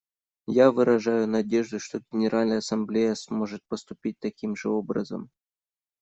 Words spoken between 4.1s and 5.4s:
таким же образом.